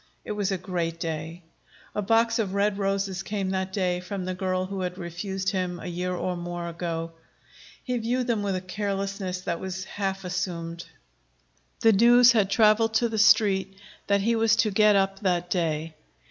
[0.25, 1.43] It was a great day.
[1.93, 5.79] A box of red roses came that day from the girl who had refused him
[5.79, 7.11] a year or more ago.
[7.83, 10.87] He viewed them with a carelessness that was half assumed.
[11.81, 13.77] The news had traveled to the Street
[14.07, 15.93] that he was to get up that day.